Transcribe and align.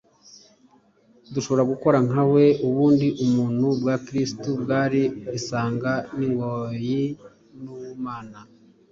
Dushobora 1.33 1.63
gukora 1.71 1.97
nka 2.07 2.23
we. 2.33 2.45
Ubundi-mutu 2.67 3.67
bwa 3.79 3.95
Kristo 4.05 4.49
bwari 4.61 5.01
isanga 5.37 5.91
n'ingoyi 6.17 7.01
n'ubumana; 7.61 8.39